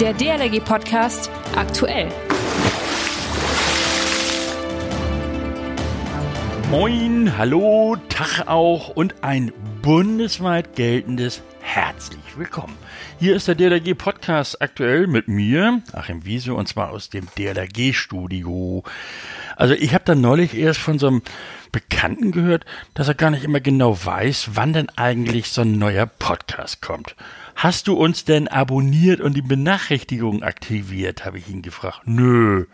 [0.00, 2.08] Der DLRG Podcast aktuell.
[6.70, 9.52] Moin, hallo, Tag auch und ein
[9.82, 12.78] bundesweit geltendes herzlich willkommen.
[13.18, 17.92] Hier ist der DLRG Podcast aktuell mit mir, Achim Wiese, und zwar aus dem DLRG
[17.92, 18.82] Studio.
[19.60, 21.22] Also ich habe da neulich erst von so einem
[21.70, 22.64] Bekannten gehört,
[22.94, 27.14] dass er gar nicht immer genau weiß, wann denn eigentlich so ein neuer Podcast kommt.
[27.56, 32.00] Hast du uns denn abonniert und die Benachrichtigung aktiviert, habe ich ihn gefragt.
[32.06, 32.64] Nö.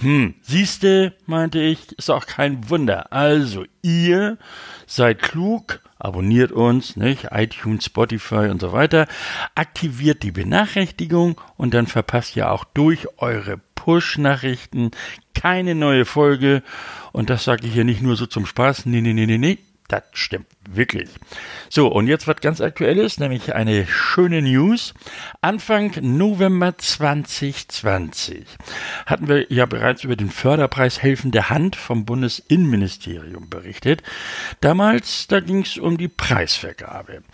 [0.00, 3.12] Hm, siehste, meinte ich, ist auch kein Wunder.
[3.12, 4.38] Also, ihr
[4.86, 7.28] seid klug, abonniert uns, nicht?
[7.32, 9.06] iTunes, Spotify und so weiter,
[9.54, 14.90] aktiviert die Benachrichtigung und dann verpasst ihr auch durch eure Push-Nachrichten
[15.34, 16.62] keine neue Folge.
[17.12, 18.86] Und das sage ich hier nicht nur so zum Spaß.
[18.86, 19.58] Nee, nee, nee, nee, nee.
[19.90, 21.08] Das stimmt wirklich.
[21.68, 24.94] So, und jetzt was ganz Aktuelles, nämlich eine schöne News.
[25.40, 28.44] Anfang November 2020
[29.06, 34.04] hatten wir ja bereits über den Förderpreis Helfende Hand vom Bundesinnenministerium berichtet.
[34.60, 37.24] Damals, da ging es um die Preisvergabe.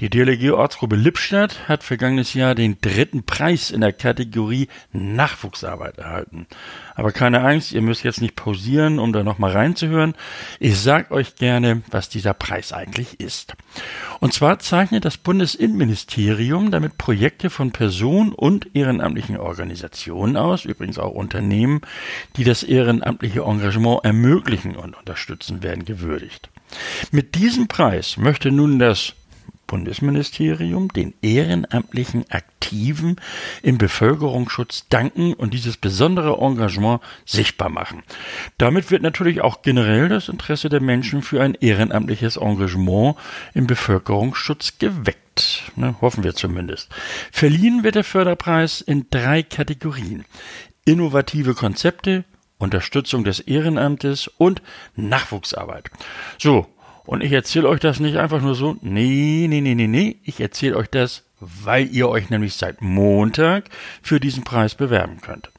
[0.00, 6.46] Die DLG-Ortsgruppe Lippstadt hat vergangenes Jahr den dritten Preis in der Kategorie Nachwuchsarbeit erhalten.
[6.94, 10.14] Aber keine Angst, ihr müsst jetzt nicht pausieren, um da nochmal reinzuhören.
[10.58, 13.54] Ich sag euch gerne, was dieser Preis eigentlich ist.
[14.20, 21.12] Und zwar zeichnet das Bundesinnenministerium damit Projekte von Personen und ehrenamtlichen Organisationen aus, übrigens auch
[21.12, 21.80] Unternehmen,
[22.36, 26.50] die das ehrenamtliche Engagement ermöglichen und unterstützen, werden gewürdigt.
[27.10, 29.14] Mit diesem Preis möchte nun das
[29.66, 33.16] Bundesministerium den ehrenamtlichen Aktiven
[33.62, 38.02] im Bevölkerungsschutz danken und dieses besondere Engagement sichtbar machen.
[38.58, 43.16] Damit wird natürlich auch generell das Interesse der Menschen für ein ehrenamtliches Engagement
[43.54, 45.70] im Bevölkerungsschutz geweckt.
[45.76, 46.88] Ne, hoffen wir zumindest.
[47.30, 50.24] Verliehen wird der Förderpreis in drei Kategorien.
[50.84, 52.24] Innovative Konzepte,
[52.58, 54.62] Unterstützung des Ehrenamtes und
[54.94, 55.90] Nachwuchsarbeit.
[56.38, 56.66] So,
[57.06, 58.76] und ich erzähle euch das nicht einfach nur so.
[58.82, 60.16] Nee, nee, nee, nee, nee.
[60.24, 63.70] Ich erzähle euch das, weil ihr euch nämlich seit Montag
[64.02, 65.50] für diesen Preis bewerben könnt.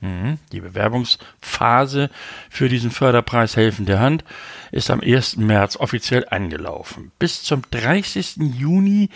[0.00, 0.38] Mhm.
[0.50, 2.10] Die Bewerbungsphase
[2.50, 4.24] für diesen Förderpreis Helfende Hand
[4.72, 5.36] ist am 1.
[5.36, 7.12] März offiziell angelaufen.
[7.18, 8.36] Bis zum 30.
[8.56, 9.10] Juni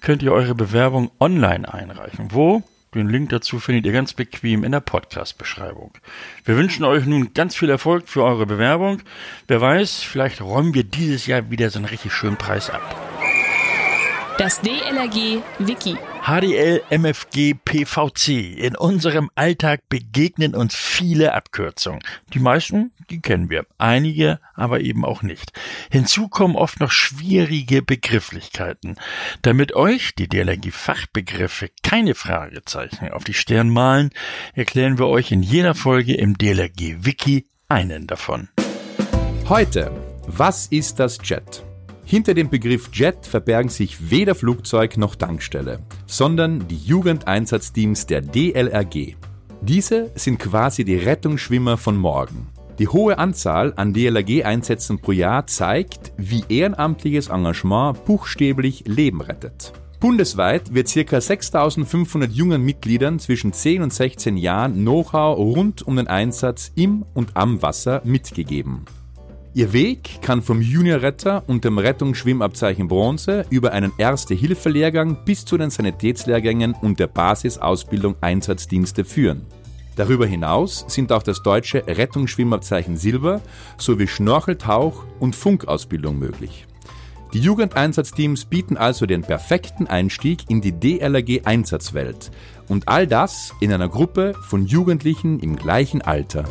[0.00, 2.28] könnt ihr eure Bewerbung online einreichen.
[2.30, 2.62] Wo?
[2.94, 5.92] Den Link dazu findet ihr ganz bequem in der Podcast-Beschreibung.
[6.44, 9.02] Wir wünschen euch nun ganz viel Erfolg für eure Bewerbung.
[9.46, 12.82] Wer weiß, vielleicht räumen wir dieses Jahr wieder so einen richtig schönen Preis ab.
[14.38, 15.96] Das DLRG Wiki.
[16.22, 18.56] HDL, MFG, PVC.
[18.58, 22.02] In unserem Alltag begegnen uns viele Abkürzungen.
[22.34, 23.66] Die meisten, die kennen wir.
[23.78, 25.52] Einige aber eben auch nicht.
[25.90, 28.96] Hinzu kommen oft noch schwierige Begrifflichkeiten.
[29.42, 34.10] Damit euch die DLRG-Fachbegriffe keine Fragezeichen auf die Stirn malen,
[34.54, 38.48] erklären wir euch in jeder Folge im DLRG-Wiki einen davon.
[39.48, 39.90] Heute.
[40.26, 41.64] Was ist das Jet?
[42.10, 49.14] Hinter dem Begriff Jet verbergen sich weder Flugzeug noch Tankstelle, sondern die Jugendeinsatzteams der DLRG.
[49.60, 52.48] Diese sind quasi die Rettungsschwimmer von morgen.
[52.80, 59.72] Die hohe Anzahl an DLRG-Einsätzen pro Jahr zeigt, wie ehrenamtliches Engagement buchstäblich Leben rettet.
[60.00, 61.20] Bundesweit wird ca.
[61.20, 67.36] 6500 jungen Mitgliedern zwischen 10 und 16 Jahren Know-how rund um den Einsatz im und
[67.36, 68.84] am Wasser mitgegeben.
[69.52, 75.70] Ihr Weg kann vom Juniorretter und dem Rettungsschwimmabzeichen Bronze über einen Erste-Hilfe-Lehrgang bis zu den
[75.70, 79.44] Sanitätslehrgängen und der Basisausbildung Einsatzdienste führen.
[79.96, 83.40] Darüber hinaus sind auch das deutsche Rettungsschwimmabzeichen Silber
[83.76, 86.66] sowie Schnorcheltauch- und Funkausbildung möglich.
[87.32, 92.30] Die Jugendeinsatzteams bieten also den perfekten Einstieg in die DLRG-Einsatzwelt
[92.68, 96.44] und all das in einer Gruppe von Jugendlichen im gleichen Alter.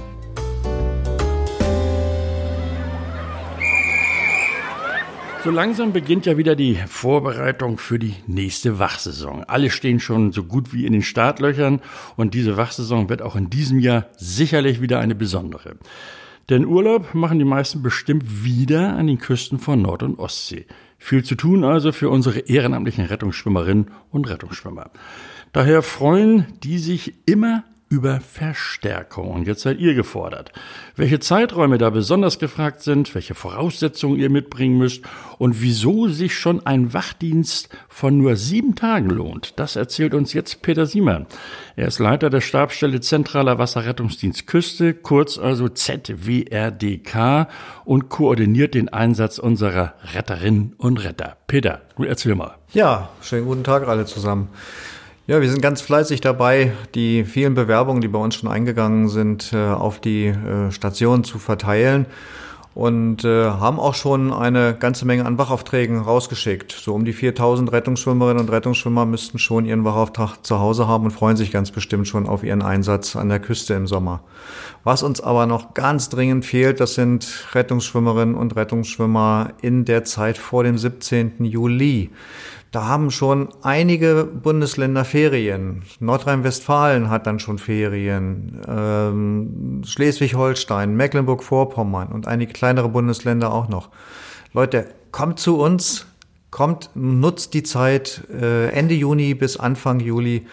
[5.42, 9.46] So langsam beginnt ja wieder die Vorbereitung für die nächste Wachsaison.
[9.46, 11.80] Alle stehen schon so gut wie in den Startlöchern
[12.18, 15.78] und diese Wachsaison wird auch in diesem Jahr sicherlich wieder eine besondere.
[16.50, 20.66] Denn Urlaub machen die meisten bestimmt wieder an den Küsten von Nord- und Ostsee.
[20.98, 24.92] Viel zu tun also für unsere ehrenamtlichen Rettungsschwimmerinnen und Rettungsschwimmer.
[25.54, 29.32] Daher freuen die sich immer über Verstärkung.
[29.32, 30.52] Und jetzt seid ihr gefordert.
[30.96, 35.04] Welche Zeiträume da besonders gefragt sind, welche Voraussetzungen ihr mitbringen müsst
[35.40, 40.62] und wieso sich schon ein Wachdienst von nur sieben Tagen lohnt, das erzählt uns jetzt
[40.62, 41.26] Peter Siemann.
[41.76, 47.48] Er ist Leiter der Stabsstelle Zentraler Wasserrettungsdienst Küste, kurz also ZWRDK
[47.86, 51.38] und koordiniert den Einsatz unserer Retterinnen und Retter.
[51.48, 52.56] Peter, du erzähl mal.
[52.72, 54.50] Ja, schönen guten Tag alle zusammen.
[55.30, 59.54] Ja, wir sind ganz fleißig dabei, die vielen Bewerbungen, die bei uns schon eingegangen sind,
[59.54, 62.08] äh, auf die äh, Station zu verteilen
[62.74, 66.72] und äh, haben auch schon eine ganze Menge an Wachaufträgen rausgeschickt.
[66.72, 71.12] So um die 4000 Rettungsschwimmerinnen und Rettungsschwimmer müssten schon ihren Wachauftrag zu Hause haben und
[71.12, 74.22] freuen sich ganz bestimmt schon auf ihren Einsatz an der Küste im Sommer.
[74.84, 80.40] Was uns aber noch ganz dringend fehlt, das sind Rettungsschwimmerinnen und Rettungsschwimmer in der Zeit
[80.40, 81.46] vor dem 17.
[81.46, 82.10] Juli.
[82.72, 85.84] Da haben schon einige Bundesländer Ferien.
[86.00, 88.62] Nordrhein-Westfalen hat dann schon Ferien.
[88.68, 93.90] Ähm, Schleswig-Holstein, Mecklenburg-Vorpommern und einige kleinere Bundesländer auch noch.
[94.54, 96.06] Leute, kommt zu uns,
[96.52, 100.46] kommt, nutzt die Zeit äh, Ende Juni bis Anfang Juli.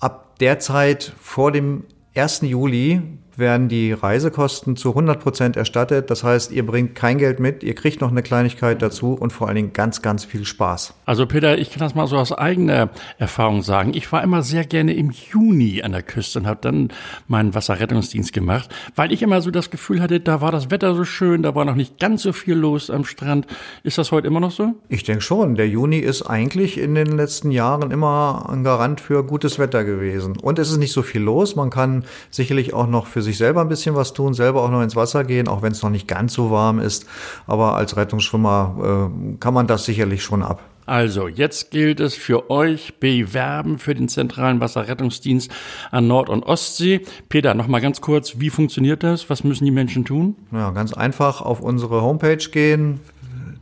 [0.00, 1.84] Ab der Zeit vor dem
[2.14, 2.42] 1.
[2.42, 3.02] Juli
[3.38, 6.10] werden die Reisekosten zu 100 Prozent erstattet.
[6.10, 9.46] Das heißt, ihr bringt kein Geld mit, ihr kriegt noch eine Kleinigkeit dazu und vor
[9.46, 10.94] allen Dingen ganz, ganz viel Spaß.
[11.06, 13.92] Also Peter, ich kann das mal so aus eigener Erfahrung sagen.
[13.94, 16.88] Ich war immer sehr gerne im Juni an der Küste und habe dann
[17.26, 21.04] meinen Wasserrettungsdienst gemacht, weil ich immer so das Gefühl hatte, da war das Wetter so
[21.04, 23.46] schön, da war noch nicht ganz so viel los am Strand.
[23.82, 24.74] Ist das heute immer noch so?
[24.88, 25.54] Ich denke schon.
[25.54, 30.36] Der Juni ist eigentlich in den letzten Jahren immer ein Garant für gutes Wetter gewesen.
[30.40, 31.56] Und es ist nicht so viel los.
[31.56, 34.82] Man kann sicherlich auch noch für sich selber ein bisschen was tun, selber auch noch
[34.82, 37.06] ins Wasser gehen, auch wenn es noch nicht ganz so warm ist.
[37.46, 40.62] Aber als Rettungsschwimmer äh, kann man das sicherlich schon ab.
[40.86, 45.50] Also, jetzt gilt es für euch bewerben für den zentralen Wasserrettungsdienst
[45.90, 47.02] an Nord- und Ostsee.
[47.28, 49.28] Peter, noch mal ganz kurz, wie funktioniert das?
[49.28, 50.34] Was müssen die Menschen tun?
[50.50, 53.00] Ja, ganz einfach auf unsere Homepage gehen,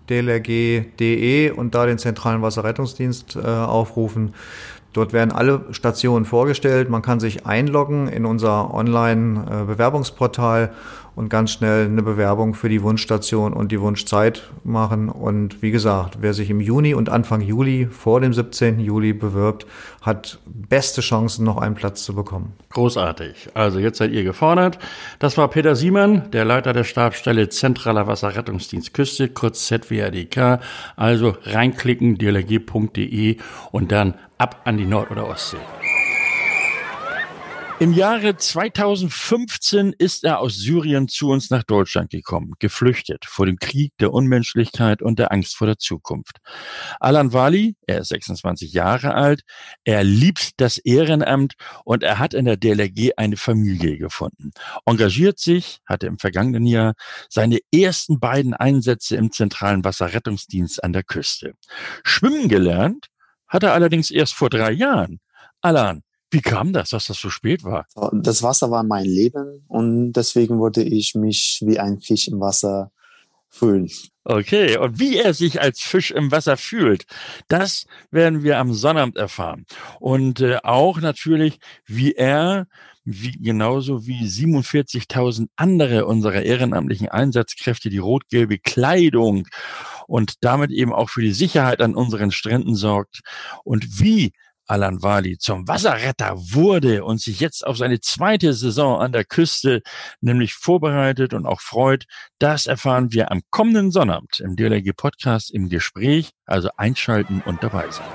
[0.08, 4.32] dlrg.de und da den zentralen Wasserrettungsdienst äh, aufrufen.
[4.96, 6.88] Dort werden alle Stationen vorgestellt.
[6.88, 10.72] Man kann sich einloggen in unser Online-Bewerbungsportal
[11.16, 15.08] und ganz schnell eine Bewerbung für die Wunschstation und die Wunschzeit machen.
[15.08, 18.78] Und wie gesagt, wer sich im Juni und Anfang Juli vor dem 17.
[18.78, 19.66] Juli bewirbt,
[20.02, 22.52] hat beste Chancen, noch einen Platz zu bekommen.
[22.70, 23.48] Großartig.
[23.54, 24.78] Also jetzt seid ihr gefordert.
[25.18, 30.60] Das war Peter Siemann, der Leiter der Stabsstelle Zentraler Wasserrettungsdienst Küste, kurz ZWRDK.
[30.96, 33.38] Also reinklicken, dlg.de
[33.72, 35.56] und dann ab an die Nord- oder Ostsee.
[37.78, 43.58] Im Jahre 2015 ist er aus Syrien zu uns nach Deutschland gekommen, geflüchtet vor dem
[43.58, 46.38] Krieg, der Unmenschlichkeit und der Angst vor der Zukunft.
[47.00, 49.42] Alan Wali, er ist 26 Jahre alt,
[49.84, 51.52] er liebt das Ehrenamt
[51.84, 54.52] und er hat in der DLRG eine Familie gefunden.
[54.86, 56.94] Engagiert sich, hatte im vergangenen Jahr
[57.28, 61.52] seine ersten beiden Einsätze im zentralen Wasserrettungsdienst an der Küste.
[62.04, 63.08] Schwimmen gelernt
[63.48, 65.20] hat er allerdings erst vor drei Jahren.
[65.60, 67.86] Alan, wie kam das, dass das so spät war?
[68.12, 72.90] Das Wasser war mein Leben und deswegen wollte ich mich wie ein Fisch im Wasser
[73.48, 73.90] fühlen.
[74.24, 77.06] Okay, und wie er sich als Fisch im Wasser fühlt,
[77.46, 79.66] das werden wir am Sonnabend erfahren.
[80.00, 82.66] Und äh, auch natürlich, wie er,
[83.04, 89.46] wie, genauso wie 47.000 andere unserer ehrenamtlichen Einsatzkräfte, die rot-gelbe Kleidung
[90.08, 93.20] und damit eben auch für die Sicherheit an unseren Stränden sorgt
[93.62, 94.32] und wie
[94.66, 99.82] Alan Wali zum Wasserretter wurde und sich jetzt auf seine zweite Saison an der Küste
[100.20, 102.04] nämlich vorbereitet und auch freut,
[102.38, 107.90] das erfahren wir am kommenden Sonnabend im DLRG Podcast im Gespräch, also einschalten und dabei
[107.90, 108.06] sein.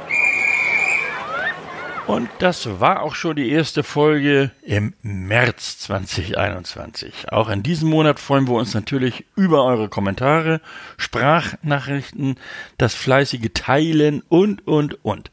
[2.12, 7.31] Und das war auch schon die erste Folge im März 2021.
[7.31, 10.60] Auch in diesem Monat freuen wir uns natürlich über eure Kommentare,
[10.98, 12.36] Sprachnachrichten,
[12.77, 15.31] das fleißige Teilen und, und, und.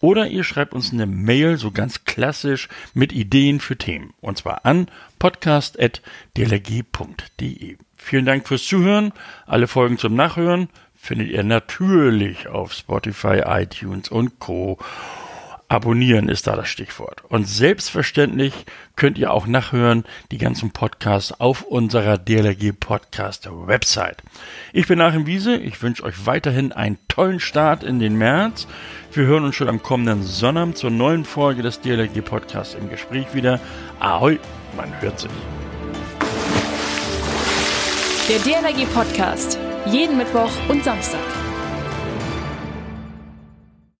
[0.00, 4.12] Oder ihr schreibt uns eine Mail, so ganz klassisch, mit Ideen für Themen.
[4.20, 4.88] Und zwar an
[5.18, 7.76] podcast.dlg.de.
[7.96, 9.12] Vielen Dank fürs Zuhören.
[9.46, 14.78] Alle Folgen zum Nachhören findet ihr natürlich auf Spotify, iTunes und Co.
[15.68, 17.24] Abonnieren ist da das Stichwort.
[17.28, 18.54] Und selbstverständlich
[18.94, 24.22] könnt ihr auch nachhören die ganzen Podcasts auf unserer DLRG Podcast Website.
[24.72, 25.56] Ich bin Achim Wiese.
[25.56, 28.68] Ich wünsche euch weiterhin einen tollen Start in den März.
[29.12, 33.34] Wir hören uns schon am kommenden Sonnabend zur neuen Folge des DLRG Podcasts im Gespräch
[33.34, 33.58] wieder.
[33.98, 34.38] Ahoi,
[34.76, 35.30] man hört sich.
[38.28, 39.58] Der DLRG Podcast.
[39.86, 41.45] Jeden Mittwoch und Samstag.